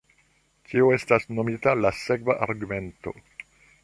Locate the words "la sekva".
1.81-2.37